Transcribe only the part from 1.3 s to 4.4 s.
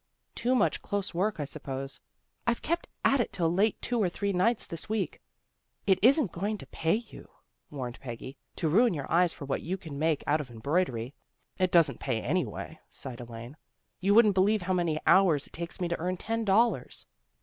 I suppose. I've kept at it till late two or three